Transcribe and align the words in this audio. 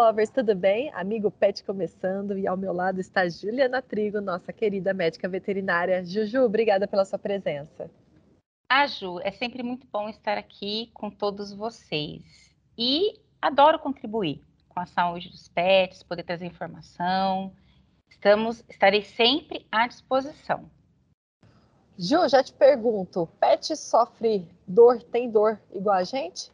lovers, 0.00 0.30
tudo 0.30 0.54
bem? 0.54 0.90
Amigo 0.94 1.30
Pet 1.30 1.62
começando 1.62 2.38
e 2.38 2.46
ao 2.46 2.56
meu 2.56 2.72
lado 2.72 2.98
está 3.00 3.28
Juliana 3.28 3.82
Trigo, 3.82 4.18
nossa 4.18 4.50
querida 4.50 4.94
médica 4.94 5.28
veterinária. 5.28 6.02
Juju, 6.02 6.40
obrigada 6.40 6.88
pela 6.88 7.04
sua 7.04 7.18
presença. 7.18 7.90
Ah, 8.66 8.86
Ju, 8.86 9.20
é 9.20 9.30
sempre 9.30 9.62
muito 9.62 9.86
bom 9.92 10.08
estar 10.08 10.38
aqui 10.38 10.90
com 10.94 11.10
todos 11.10 11.52
vocês. 11.52 12.22
E 12.78 13.20
adoro 13.42 13.78
contribuir 13.78 14.42
com 14.70 14.80
a 14.80 14.86
saúde 14.86 15.28
dos 15.28 15.48
pets, 15.48 16.02
poder 16.02 16.22
trazer 16.22 16.46
informação. 16.46 17.52
Estamos, 18.08 18.64
estarei 18.70 19.02
sempre 19.02 19.66
à 19.70 19.86
disposição. 19.86 20.70
Ju, 21.98 22.26
já 22.26 22.42
te 22.42 22.54
pergunto, 22.54 23.26
pet 23.38 23.76
sofre 23.76 24.48
dor, 24.66 25.02
tem 25.02 25.30
dor 25.30 25.60
igual 25.70 25.96
a 25.96 26.04
gente? 26.04 26.50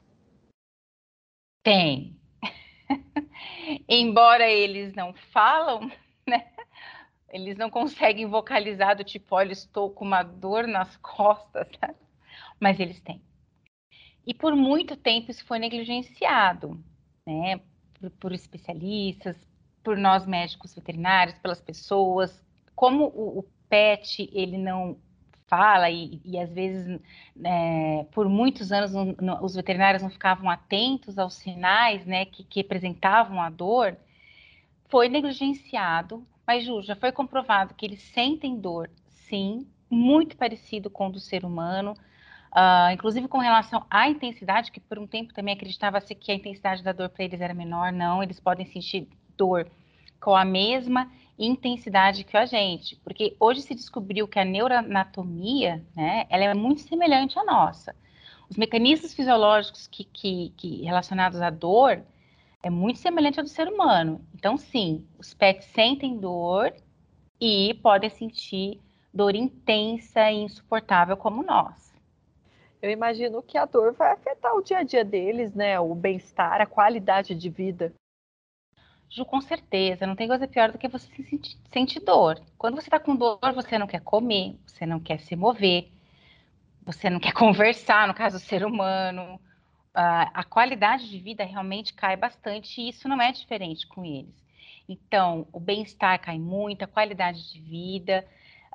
Tem. 1.62 2.25
Embora 3.88 4.48
eles 4.48 4.94
não 4.94 5.12
falam, 5.32 5.90
né? 6.26 6.46
Eles 7.28 7.56
não 7.56 7.68
conseguem 7.68 8.26
vocalizar 8.26 8.96
do 8.96 9.04
tipo, 9.04 9.34
olha, 9.34 9.52
estou 9.52 9.90
com 9.90 10.04
uma 10.04 10.22
dor 10.22 10.66
nas 10.66 10.96
costas, 10.98 11.66
sabe? 11.80 11.96
mas 12.60 12.78
eles 12.80 13.00
têm. 13.00 13.20
E 14.26 14.34
por 14.34 14.54
muito 14.56 14.96
tempo 14.96 15.30
isso 15.30 15.44
foi 15.44 15.58
negligenciado, 15.58 16.82
né? 17.26 17.60
Por, 17.94 18.10
por 18.10 18.32
especialistas, 18.32 19.36
por 19.82 19.96
nós 19.96 20.26
médicos 20.26 20.74
veterinários, 20.74 21.38
pelas 21.38 21.60
pessoas. 21.60 22.42
Como 22.74 23.04
o, 23.06 23.38
o 23.38 23.42
pet 23.68 24.28
ele 24.32 24.58
não 24.58 24.98
fala 25.46 25.88
e, 25.90 26.20
e 26.24 26.38
às 26.38 26.52
vezes 26.52 27.00
é, 27.44 28.06
por 28.12 28.28
muitos 28.28 28.72
anos 28.72 28.92
os 29.42 29.54
veterinários 29.54 30.02
não 30.02 30.10
ficavam 30.10 30.50
atentos 30.50 31.18
aos 31.18 31.34
sinais 31.34 32.04
né, 32.04 32.24
que, 32.24 32.44
que 32.44 32.60
representavam 32.60 33.40
a 33.40 33.48
dor, 33.48 33.96
foi 34.88 35.08
negligenciado, 35.08 36.26
mas 36.46 36.64
Ju, 36.64 36.82
já 36.82 36.94
foi 36.94 37.12
comprovado 37.12 37.74
que 37.74 37.86
eles 37.86 38.02
sentem 38.02 38.56
dor, 38.58 38.90
sim, 39.08 39.66
muito 39.90 40.36
parecido 40.36 40.90
com 40.90 41.08
o 41.08 41.12
do 41.12 41.20
ser 41.20 41.44
humano, 41.44 41.92
uh, 42.52 42.92
inclusive 42.92 43.28
com 43.28 43.38
relação 43.38 43.84
à 43.90 44.08
intensidade, 44.08 44.70
que 44.70 44.80
por 44.80 44.98
um 44.98 45.06
tempo 45.06 45.34
também 45.34 45.54
acreditava-se 45.54 46.14
que 46.14 46.30
a 46.30 46.34
intensidade 46.34 46.82
da 46.82 46.92
dor 46.92 47.08
para 47.08 47.24
eles 47.24 47.40
era 47.40 47.54
menor, 47.54 47.92
não, 47.92 48.22
eles 48.22 48.38
podem 48.38 48.66
sentir 48.66 49.08
dor 49.36 49.68
com 50.20 50.34
a 50.34 50.44
mesma 50.44 51.10
intensidade 51.38 52.24
que 52.24 52.36
a 52.36 52.46
gente, 52.46 52.96
porque 52.96 53.36
hoje 53.38 53.62
se 53.62 53.74
descobriu 53.74 54.26
que 54.26 54.38
a 54.38 54.44
neuroanatomia, 54.44 55.84
né, 55.94 56.26
ela 56.28 56.44
é 56.44 56.54
muito 56.54 56.82
semelhante 56.82 57.38
à 57.38 57.44
nossa. 57.44 57.94
Os 58.48 58.56
mecanismos 58.56 59.12
fisiológicos 59.12 59.86
que, 59.86 60.04
que, 60.04 60.52
que 60.56 60.82
relacionados 60.82 61.40
à 61.40 61.50
dor 61.50 62.02
é 62.62 62.70
muito 62.70 62.98
semelhante 62.98 63.38
ao 63.38 63.44
do 63.44 63.50
ser 63.50 63.68
humano. 63.68 64.24
Então, 64.34 64.56
sim, 64.56 65.06
os 65.18 65.34
pets 65.34 65.66
sentem 65.66 66.18
dor 66.18 66.72
e 67.40 67.74
podem 67.82 68.10
sentir 68.10 68.80
dor 69.12 69.34
intensa 69.34 70.30
e 70.30 70.42
insuportável 70.42 71.16
como 71.16 71.42
nós. 71.42 71.94
Eu 72.80 72.90
imagino 72.90 73.42
que 73.42 73.58
a 73.58 73.64
dor 73.64 73.92
vai 73.92 74.12
afetar 74.12 74.54
o 74.54 74.62
dia 74.62 74.78
a 74.78 74.82
dia 74.82 75.04
deles, 75.04 75.54
né? 75.54 75.80
O 75.80 75.94
bem-estar, 75.94 76.60
a 76.60 76.66
qualidade 76.66 77.34
de 77.34 77.48
vida. 77.48 77.92
Ju, 79.08 79.24
com 79.24 79.40
certeza, 79.40 80.06
não 80.06 80.16
tem 80.16 80.28
coisa 80.28 80.48
pior 80.48 80.72
do 80.72 80.78
que 80.78 80.88
você 80.88 81.08
sentir, 81.22 81.56
sentir 81.72 82.00
dor. 82.00 82.40
Quando 82.58 82.74
você 82.74 82.88
está 82.88 82.98
com 82.98 83.14
dor, 83.14 83.38
você 83.54 83.78
não 83.78 83.86
quer 83.86 84.00
comer, 84.00 84.56
você 84.66 84.84
não 84.84 84.98
quer 84.98 85.20
se 85.20 85.36
mover, 85.36 85.90
você 86.84 87.08
não 87.08 87.20
quer 87.20 87.32
conversar, 87.34 88.08
no 88.08 88.14
caso 88.14 88.38
do 88.38 88.44
ser 88.44 88.64
humano. 88.64 89.40
Uh, 89.94 90.28
a 90.34 90.44
qualidade 90.44 91.08
de 91.08 91.18
vida 91.18 91.44
realmente 91.44 91.94
cai 91.94 92.16
bastante 92.16 92.80
e 92.80 92.88
isso 92.90 93.08
não 93.08 93.20
é 93.20 93.32
diferente 93.32 93.86
com 93.86 94.04
eles. 94.04 94.34
Então, 94.88 95.46
o 95.52 95.58
bem-estar 95.58 96.20
cai 96.20 96.38
muito, 96.38 96.82
a 96.82 96.86
qualidade 96.86 97.50
de 97.52 97.60
vida. 97.60 98.26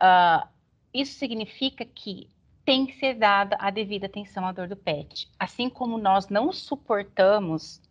Uh, 0.02 0.48
isso 0.94 1.18
significa 1.18 1.86
que 1.86 2.28
tem 2.66 2.86
que 2.86 2.94
ser 2.94 3.16
dada 3.16 3.56
a 3.60 3.70
devida 3.70 4.08
atenção 4.08 4.46
à 4.46 4.52
dor 4.52 4.68
do 4.68 4.76
pet. 4.76 5.30
Assim 5.40 5.70
como 5.70 5.98
nós 5.98 6.30
não 6.30 6.52
suportamos 6.52 7.82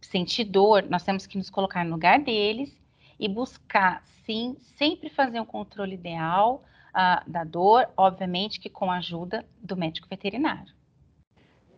sentir 0.00 0.44
dor, 0.44 0.84
nós 0.88 1.02
temos 1.02 1.26
que 1.26 1.36
nos 1.36 1.50
colocar 1.50 1.84
no 1.84 1.92
lugar 1.92 2.20
deles 2.20 2.76
e 3.18 3.28
buscar, 3.28 4.02
sim, 4.24 4.56
sempre 4.76 5.10
fazer 5.10 5.40
um 5.40 5.44
controle 5.44 5.94
ideal 5.94 6.62
uh, 6.90 7.30
da 7.30 7.44
dor, 7.44 7.88
obviamente 7.96 8.60
que 8.60 8.68
com 8.68 8.90
a 8.90 8.98
ajuda 8.98 9.44
do 9.60 9.76
médico 9.76 10.08
veterinário. 10.08 10.72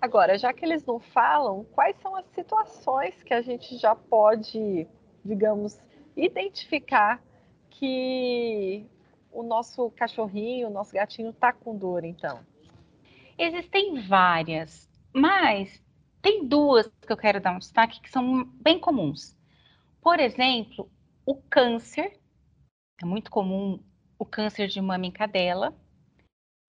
Agora, 0.01 0.39
já 0.39 0.53
que 0.53 0.65
eles 0.65 0.85
não 0.87 0.99
falam, 0.99 1.65
quais 1.73 1.97
são 2.01 2.17
as 2.17 2.27
situações 2.35 3.23
que 3.23 3.35
a 3.35 3.43
gente 3.43 3.77
já 3.77 3.95
pode, 3.95 4.87
digamos, 5.25 5.79
identificar 6.17 7.23
que 7.69 8.87
o 9.31 9.43
nosso 9.43 9.91
cachorrinho, 9.91 10.69
o 10.69 10.71
nosso 10.71 10.93
gatinho 10.93 11.31
está 11.31 11.53
com 11.53 11.77
dor, 11.77 12.05
então? 12.05 12.41
Existem 13.39 14.01
várias, 14.01 14.89
mas 15.13 15.83
tem 16.23 16.47
duas 16.47 16.87
que 16.87 17.13
eu 17.13 17.17
quero 17.17 17.41
dar 17.41 17.53
um 17.53 17.59
destaque 17.59 18.01
que 18.01 18.11
são 18.11 18.45
bem 18.61 18.79
comuns. 18.79 19.37
Por 20.01 20.19
exemplo, 20.19 20.91
o 21.25 21.35
câncer, 21.35 22.19
é 23.03 23.07
muito 23.07 23.31
comum 23.31 23.83
o 24.19 24.25
câncer 24.25 24.69
de 24.69 24.81
mama 24.81 25.07
em 25.07 25.11
cadela, 25.11 25.75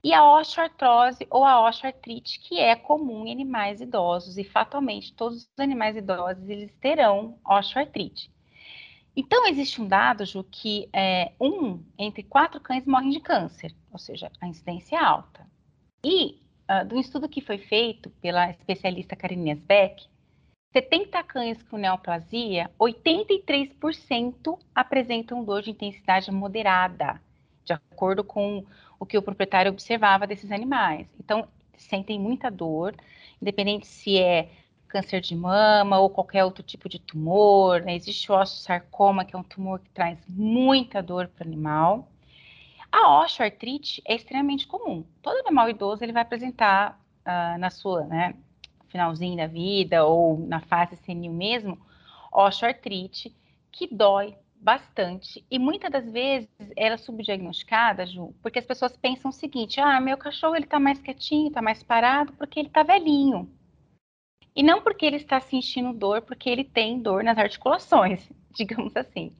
e 0.03 0.13
a 0.13 0.25
osteoartrose 0.25 1.27
ou 1.29 1.45
a 1.45 1.67
osteoartrite, 1.67 2.39
que 2.39 2.59
é 2.59 2.75
comum 2.75 3.25
em 3.25 3.31
animais 3.31 3.81
idosos, 3.81 4.37
e 4.37 4.43
fatalmente 4.43 5.13
todos 5.13 5.43
os 5.43 5.49
animais 5.59 5.95
idosos 5.95 6.49
eles 6.49 6.73
terão 6.81 7.37
osteoartrite. 7.45 8.31
Então, 9.15 9.45
existe 9.45 9.81
um 9.81 9.87
dado, 9.87 10.25
Ju, 10.25 10.43
que 10.43 10.89
é, 10.93 11.33
um 11.39 11.83
entre 11.97 12.23
quatro 12.23 12.61
cães 12.61 12.85
morrem 12.85 13.09
de 13.09 13.19
câncer, 13.19 13.75
ou 13.91 13.99
seja, 13.99 14.31
a 14.39 14.47
incidência 14.47 14.95
é 14.95 15.03
alta. 15.03 15.45
E 16.03 16.41
uh, 16.71 16.85
do 16.85 16.97
estudo 16.97 17.27
que 17.27 17.41
foi 17.41 17.57
feito 17.57 18.09
pela 18.21 18.49
especialista 18.49 19.15
Karine 19.15 19.55
Beck, 19.55 20.05
70 20.71 21.23
cães 21.23 21.61
com 21.63 21.77
neoplasia, 21.77 22.71
83% 22.79 24.57
apresentam 24.73 25.43
dor 25.43 25.61
de 25.61 25.71
intensidade 25.71 26.31
moderada, 26.31 27.21
de 27.65 27.73
acordo 27.73 28.23
com 28.23 28.65
o 28.97 29.05
que 29.05 29.17
o 29.17 29.21
proprietário 29.21 29.71
observava 29.71 30.25
desses 30.25 30.49
animais. 30.51 31.07
Então, 31.19 31.45
sentem 31.75 32.17
muita 32.17 32.49
dor, 32.49 32.95
independente 33.41 33.85
se 33.85 34.17
é 34.17 34.49
câncer 34.87 35.21
de 35.21 35.35
mama 35.35 35.99
ou 35.99 36.09
qualquer 36.09 36.45
outro 36.45 36.63
tipo 36.63 36.87
de 36.87 36.99
tumor. 36.99 37.81
Né? 37.81 37.95
Existe 37.95 38.31
o 38.31 38.35
osteosarcoma, 38.35 39.25
que 39.25 39.35
é 39.35 39.39
um 39.39 39.43
tumor 39.43 39.79
que 39.79 39.89
traz 39.89 40.19
muita 40.27 41.01
dor 41.01 41.27
para 41.27 41.45
o 41.45 41.47
animal. 41.47 42.07
A 42.91 43.21
osteoartrite 43.21 44.01
é 44.05 44.15
extremamente 44.15 44.67
comum. 44.67 45.05
Todo 45.21 45.39
animal 45.39 45.69
idoso 45.69 46.03
ele 46.03 46.11
vai 46.11 46.21
apresentar 46.21 46.99
uh, 47.21 47.57
na 47.57 47.69
sua, 47.69 48.03
né, 48.05 48.35
finalzinho 48.89 49.37
da 49.37 49.47
vida 49.47 50.05
ou 50.05 50.37
na 50.37 50.59
fase 50.59 50.97
senil 50.97 51.31
mesmo, 51.31 51.79
osteoartrite, 52.31 53.35
que 53.71 53.87
dói 53.87 54.35
bastante 54.61 55.43
e 55.49 55.57
muitas 55.57 55.91
das 55.91 56.11
vezes 56.11 56.47
ela 56.75 56.93
é 56.93 56.97
subdiagnosticada, 56.97 58.05
Ju, 58.05 58.35
porque 58.43 58.59
as 58.59 58.65
pessoas 58.65 58.95
pensam 58.95 59.29
o 59.29 59.33
seguinte: 59.33 59.79
ah, 59.79 59.99
meu 59.99 60.17
cachorro 60.17 60.55
ele 60.55 60.67
tá 60.67 60.79
mais 60.79 60.99
quietinho, 61.01 61.51
tá 61.51 61.61
mais 61.61 61.81
parado 61.81 62.33
porque 62.33 62.59
ele 62.59 62.69
tá 62.69 62.83
velhinho. 62.83 63.49
E 64.55 64.61
não 64.61 64.81
porque 64.81 65.05
ele 65.05 65.15
está 65.15 65.39
sentindo 65.39 65.93
dor, 65.93 66.21
porque 66.21 66.49
ele 66.49 66.65
tem 66.65 67.01
dor 67.01 67.23
nas 67.23 67.37
articulações, 67.37 68.29
digamos 68.53 68.95
assim. 68.95 69.33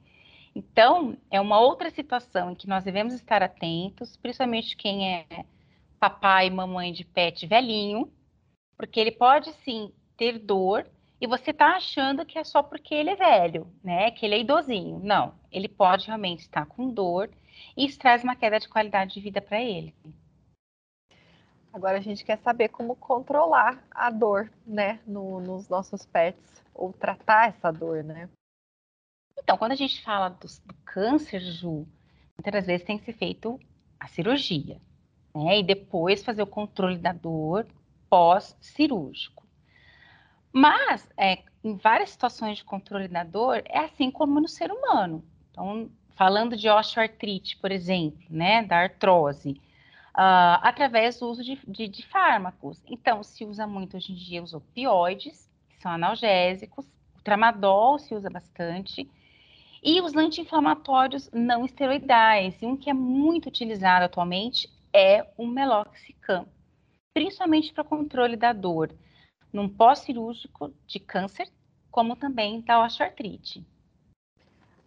Então, 0.54 1.16
é 1.30 1.40
uma 1.40 1.58
outra 1.58 1.90
situação 1.90 2.50
em 2.50 2.54
que 2.54 2.68
nós 2.68 2.84
devemos 2.84 3.14
estar 3.14 3.42
atentos, 3.42 4.16
principalmente 4.16 4.76
quem 4.76 5.14
é 5.14 5.46
papai 5.98 6.48
e 6.48 6.50
mamãe 6.50 6.92
de 6.92 7.04
pet 7.04 7.46
velhinho, 7.46 8.12
porque 8.76 9.00
ele 9.00 9.12
pode 9.12 9.52
sim 9.64 9.92
ter 10.16 10.38
dor 10.38 10.86
e 11.20 11.26
você 11.26 11.52
está 11.52 11.76
achando 11.76 12.26
que 12.26 12.38
é 12.38 12.44
só 12.44 12.62
porque 12.62 12.94
ele 12.94 13.10
é 13.10 13.16
velho, 13.16 13.72
né? 13.82 14.10
Que 14.10 14.26
ele 14.26 14.34
é 14.34 14.40
idosinho. 14.40 14.98
Não, 15.02 15.34
ele 15.50 15.68
pode 15.68 16.08
realmente 16.08 16.40
estar 16.40 16.66
com 16.66 16.90
dor 16.90 17.30
e 17.76 17.86
isso 17.86 17.98
traz 17.98 18.24
uma 18.24 18.36
queda 18.36 18.58
de 18.58 18.68
qualidade 18.68 19.14
de 19.14 19.20
vida 19.20 19.40
para 19.40 19.60
ele. 19.60 19.94
Agora 21.72 21.96
a 21.96 22.00
gente 22.00 22.24
quer 22.24 22.38
saber 22.38 22.68
como 22.68 22.94
controlar 22.94 23.82
a 23.90 24.10
dor, 24.10 24.52
né, 24.66 25.00
no, 25.06 25.40
nos 25.40 25.68
nossos 25.68 26.04
pets, 26.04 26.62
ou 26.74 26.92
tratar 26.92 27.48
essa 27.48 27.70
dor, 27.70 28.04
né? 28.04 28.28
Então, 29.38 29.56
quando 29.56 29.72
a 29.72 29.76
gente 29.76 30.02
fala 30.02 30.28
do, 30.28 30.46
do 30.46 30.74
câncer, 30.84 31.40
Ju, 31.40 31.86
muitas 32.36 32.66
vezes 32.66 32.86
tem 32.86 32.98
que 32.98 33.04
ser 33.04 33.12
feito 33.12 33.58
a 33.98 34.06
cirurgia, 34.08 34.80
né? 35.34 35.60
E 35.60 35.62
depois 35.62 36.22
fazer 36.24 36.42
o 36.42 36.46
controle 36.46 36.98
da 36.98 37.12
dor 37.12 37.66
pós-cirúrgico. 38.08 39.46
Mas, 40.52 41.08
é, 41.16 41.38
em 41.64 41.76
várias 41.76 42.10
situações 42.10 42.58
de 42.58 42.64
controle 42.64 43.08
da 43.08 43.24
dor, 43.24 43.62
é 43.64 43.78
assim 43.78 44.10
como 44.10 44.40
no 44.40 44.48
ser 44.48 44.70
humano. 44.70 45.24
Então, 45.50 45.90
falando 46.14 46.56
de 46.56 46.68
osteoartrite, 46.68 47.56
por 47.56 47.72
exemplo, 47.72 48.22
né, 48.28 48.62
da 48.62 48.78
artrose, 48.78 49.60
uh, 50.12 50.60
através 50.62 51.18
do 51.18 51.28
uso 51.28 51.42
de, 51.42 51.58
de, 51.66 51.88
de, 51.88 52.06
fármacos. 52.06 52.82
Então, 52.86 53.22
se 53.22 53.44
usa 53.44 53.66
muito 53.66 53.96
hoje 53.96 54.12
em 54.12 54.14
dia 54.14 54.42
os 54.42 54.52
opioides, 54.52 55.48
que 55.70 55.80
são 55.80 55.92
analgésicos, 55.92 56.86
O 57.16 57.22
tramadol 57.22 57.98
se 57.98 58.14
usa 58.14 58.28
bastante. 58.28 59.08
E 59.82 60.00
os 60.00 60.14
anti-inflamatórios 60.14 61.28
não 61.32 61.64
esteroidais. 61.64 62.54
E 62.62 62.66
um 62.66 62.76
que 62.76 62.88
é 62.88 62.94
muito 62.94 63.48
utilizado 63.48 64.04
atualmente 64.04 64.68
é 64.92 65.26
o 65.36 65.46
meloxicam, 65.46 66.46
principalmente 67.12 67.72
para 67.72 67.82
controle 67.82 68.36
da 68.36 68.52
dor, 68.52 68.94
num 69.52 69.68
pós-cirúrgico 69.68 70.72
de 70.86 71.00
câncer, 71.00 71.50
como 71.90 72.14
também 72.14 72.60
da 72.60 72.84
osteoartrite. 72.84 73.66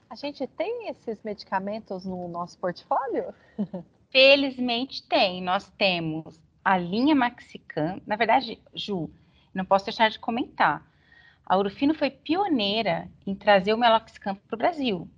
A 0.09 0.15
gente 0.15 0.47
tem 0.47 0.87
esses 0.89 1.21
medicamentos 1.23 2.05
no 2.05 2.27
nosso 2.29 2.57
portfólio? 2.57 3.33
Felizmente 4.11 5.05
tem. 5.07 5.41
Nós 5.41 5.69
temos 5.71 6.39
a 6.63 6.77
linha 6.77 7.13
Maxicam. 7.13 8.01
Na 8.07 8.15
verdade, 8.15 8.61
Ju, 8.73 9.09
não 9.53 9.65
posso 9.65 9.85
deixar 9.85 10.09
de 10.09 10.19
comentar. 10.19 10.85
A 11.45 11.57
Urufino 11.57 11.93
foi 11.93 12.09
pioneira 12.09 13.09
em 13.25 13.35
trazer 13.35 13.73
o 13.73 13.77
Meloxicam 13.77 14.35
para 14.35 14.55
o 14.55 14.57
Brasil. 14.57 15.09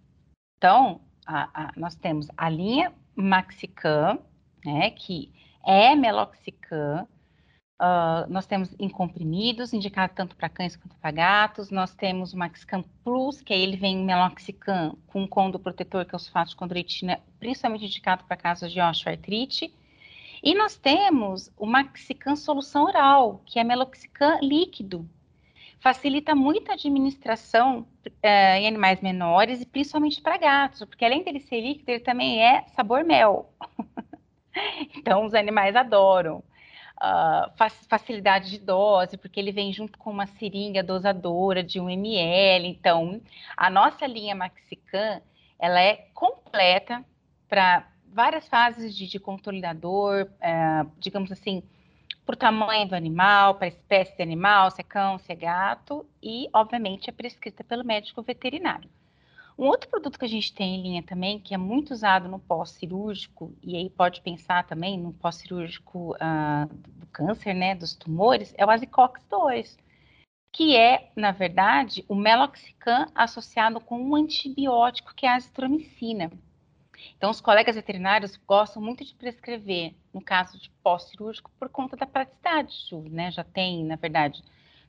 Então, 0.58 1.02
a, 1.26 1.68
a, 1.68 1.72
nós 1.78 1.96
temos 1.96 2.28
a 2.36 2.50
linha 2.50 2.94
Maxicam, 3.16 4.20
né, 4.66 4.92
que 4.92 5.32
é 5.66 5.96
Meloxicam, 5.96 7.08
Uh, 7.80 8.26
nós 8.28 8.48
temos 8.48 8.74
em 8.80 8.90
comprimidos, 8.90 9.72
indicado 9.72 10.12
tanto 10.16 10.36
para 10.36 10.50
cães 10.50 10.76
quanto 10.76 10.96
para 10.98 11.12
gatos. 11.12 11.70
Nós 11.70 11.94
temos 11.94 12.34
o 12.34 12.38
Maxicam 12.38 12.84
Plus, 13.04 13.40
que 13.40 13.54
aí 13.54 13.62
ele 13.62 13.78
vem 13.78 14.04
meloxicam 14.04 14.98
com 15.06 15.28
condo 15.28 15.60
protetor, 15.60 16.04
que 16.04 16.16
é 16.16 16.18
o 16.18 16.20
sulfato 16.20 16.50
de 16.50 16.56
condroitina, 16.56 17.20
principalmente 17.40 17.86
indicado 17.86 18.24
para 18.24 18.36
casos 18.36 18.72
de 18.72 18.82
osteoartrite. 18.82 19.72
E 20.42 20.56
nós 20.56 20.76
temos 20.76 21.52
o 21.56 21.68
Maxicam 21.68 22.36
solução 22.36 22.86
oral, 22.86 23.44
que 23.46 23.60
é 23.60 23.64
meloxicam 23.64 24.40
líquido. 24.42 25.08
Facilita 25.80 26.34
muito 26.34 26.72
a 26.72 26.74
administração 26.74 27.82
uh, 28.06 28.28
em 28.58 28.68
animais 28.68 29.00
menores 29.02 29.62
e 29.62 29.66
principalmente 29.66 30.22
para 30.22 30.38
gatos, 30.38 30.84
porque 30.86 31.06
além 31.06 31.24
dele 31.24 31.40
ser 31.40 31.62
líquido, 31.62 31.92
ele 31.92 32.00
também 32.00 32.44
é 32.44 32.66
sabor 32.76 33.04
mel. 33.04 33.52
então, 34.96 35.26
os 35.26 35.34
animais 35.34 35.76
adoram 35.76 36.44
uh, 36.98 37.52
facilidade 37.88 38.50
de 38.50 38.60
dose, 38.60 39.18
porque 39.18 39.40
ele 39.40 39.52
vem 39.52 39.72
junto 39.72 39.98
com 39.98 40.10
uma 40.10 40.26
seringa 40.26 40.84
dosadora 40.84 41.64
de 41.64 41.80
1 41.80 41.90
ml. 41.90 42.68
Então, 42.68 43.22
a 43.56 43.70
nossa 43.70 44.06
linha 44.08 44.36
Maxicam, 44.36 45.22
ela 45.60 45.80
é 45.80 46.08
completa 46.14 47.04
para 47.48 47.88
várias 48.08 48.48
fases 48.48 48.96
de, 48.96 49.08
de 49.08 49.20
controlador, 49.20 50.26
uh, 50.26 50.92
digamos 50.98 51.32
assim, 51.32 51.64
o 52.34 52.38
tamanho 52.38 52.88
do 52.88 52.96
animal, 52.96 53.56
para 53.56 53.68
espécie 53.68 54.16
de 54.16 54.24
animal, 54.24 54.70
se 54.72 54.82
é 54.82 54.84
cão, 54.84 55.18
se 55.18 55.32
é 55.32 55.36
gato, 55.36 56.06
e, 56.22 56.50
obviamente, 56.54 57.10
é 57.10 57.14
prescrita 57.14 57.64
pelo 57.64 57.86
médico 57.86 58.22
veterinário. 58.22 58.90
Um 59.58 59.66
outro 59.66 59.90
produto 59.90 60.20
que 60.20 60.26
a 60.26 60.30
gente 60.30 60.54
tem 60.54 60.76
em 60.76 60.84
linha 60.84 61.04
também, 61.04 61.40
que 61.40 61.54
é 61.54 61.58
muito 61.58 61.92
usado 61.92 62.30
no 62.30 62.38
pós-cirúrgico, 62.38 63.52
e 63.64 63.76
aí 63.76 63.90
pode 63.90 64.22
pensar 64.22 64.68
também 64.68 65.00
no 65.00 65.14
pós-cirúrgico 65.14 66.16
uh, 66.16 66.68
do 67.00 67.08
câncer, 67.08 67.56
né, 67.56 67.74
dos 67.74 67.96
tumores, 67.96 68.54
é 68.56 68.64
o 68.64 68.70
Azicox 68.70 69.26
2, 69.28 69.78
que 70.52 70.76
é, 70.76 71.12
na 71.16 71.32
verdade, 71.32 72.06
o 72.08 72.14
meloxicam 72.14 73.08
associado 73.16 73.80
com 73.80 74.00
um 74.00 74.16
antibiótico 74.16 75.14
que 75.16 75.26
é 75.26 75.30
a 75.30 75.36
azitromicina. 75.36 76.32
Então, 77.16 77.32
os 77.32 77.42
colegas 77.42 77.76
veterinários 77.76 78.38
gostam 78.38 78.82
muito 78.82 79.04
de 79.04 79.16
prescrever, 79.16 79.96
no 80.18 80.22
caso 80.24 80.60
de 80.60 80.72
pós-cirúrgico, 80.82 81.52
por 81.60 81.70
conta 81.70 81.96
da 81.96 82.08
praticidade, 82.08 82.74
né? 83.12 83.30
Já 83.30 83.44
tem, 83.44 83.86
na 83.86 83.96
verdade, 83.96 84.44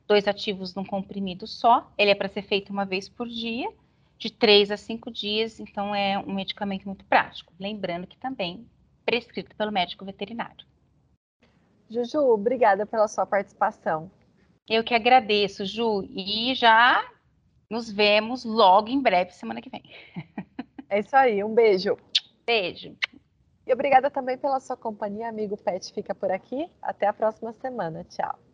dois 0.07 0.27
ativos 0.27 0.73
num 0.73 0.83
comprimido 0.83 1.45
só. 1.45 1.87
Ele 1.95 2.09
é 2.09 2.15
para 2.15 2.27
ser 2.27 2.41
feito 2.41 2.71
uma 2.71 2.83
vez 2.83 3.07
por 3.07 3.27
dia 3.27 3.71
de 4.17 4.31
três 4.31 4.71
a 4.71 4.75
cinco 4.75 5.11
dias, 5.11 5.59
então 5.59 5.93
é 5.93 6.17
um 6.17 6.33
medicamento 6.33 6.85
muito 6.85 7.05
prático. 7.05 7.53
Lembrando 7.59 8.07
que 8.07 8.17
também 8.17 8.65
prescrito 9.05 9.55
pelo 9.55 9.71
médico 9.71 10.03
veterinário. 10.03 10.65
Juju, 11.87 12.19
obrigada 12.19 12.87
pela 12.87 13.07
sua 13.07 13.27
participação. 13.27 14.09
Eu 14.67 14.83
que 14.83 14.95
agradeço, 14.95 15.63
Ju, 15.63 16.07
e 16.09 16.55
já 16.55 17.07
nos 17.69 17.89
vemos 17.89 18.43
logo 18.43 18.89
em 18.89 18.99
breve, 18.99 19.31
semana 19.31 19.61
que 19.61 19.69
vem. 19.69 19.83
É 20.91 21.01
isso 21.01 21.15
aí, 21.15 21.43
um 21.43 21.53
beijo. 21.53 21.95
Beijo. 22.47 22.97
E 23.69 23.73
obrigada 23.73 24.09
também 24.09 24.35
pela 24.35 24.59
sua 24.59 24.75
companhia, 24.75 25.29
amigo 25.29 25.55
Pet 25.55 25.93
fica 25.93 26.15
por 26.15 26.31
aqui. 26.31 26.67
Até 26.81 27.05
a 27.05 27.13
próxima 27.13 27.53
semana. 27.53 28.03
Tchau. 28.03 28.48